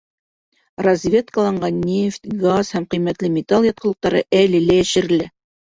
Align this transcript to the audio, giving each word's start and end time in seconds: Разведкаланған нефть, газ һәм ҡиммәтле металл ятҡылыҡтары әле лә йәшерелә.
Разведкаланған 0.87 1.77
нефть, 1.91 2.27
газ 2.47 2.75
һәм 2.79 2.91
ҡиммәтле 2.95 3.33
металл 3.39 3.73
ятҡылыҡтары 3.73 4.27
әле 4.43 4.67
лә 4.71 4.85
йәшерелә. 4.85 5.35